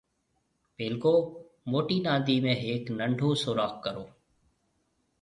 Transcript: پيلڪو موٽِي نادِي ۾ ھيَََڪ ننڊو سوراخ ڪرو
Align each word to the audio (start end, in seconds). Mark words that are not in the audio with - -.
پيلڪو 0.75 1.13
موٽِي 1.71 1.97
نادِي 2.05 2.37
۾ 2.45 2.53
ھيَََڪ 2.61 2.83
ننڊو 2.97 3.29
سوراخ 3.41 3.73
ڪرو 3.83 4.05